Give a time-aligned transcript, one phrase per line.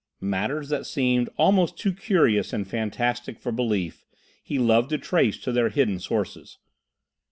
[0.19, 4.03] Matters that seemed almost too curious and fantastic for belief
[4.41, 6.57] he loved to trace to their hidden sources.